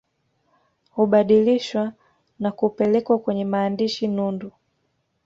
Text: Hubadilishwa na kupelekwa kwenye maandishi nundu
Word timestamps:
Hubadilishwa 0.91 1.93
na 2.39 2.51
kupelekwa 2.51 3.19
kwenye 3.19 3.45
maandishi 3.45 4.07
nundu 4.07 4.51